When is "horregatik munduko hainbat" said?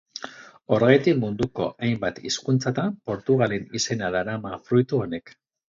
0.77-2.23